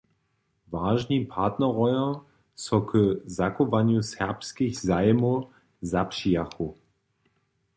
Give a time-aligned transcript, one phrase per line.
[0.75, 2.07] Wažni partnerojo
[2.63, 3.03] so k
[3.35, 5.45] zachowanju serbskich zajimow
[5.93, 6.73] zapřijachu.